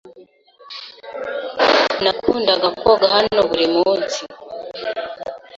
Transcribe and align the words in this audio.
Nakundaga 2.03 2.67
koga 2.83 3.05
hano 3.15 3.39
buri 3.49 3.65
munsi. 3.75 4.21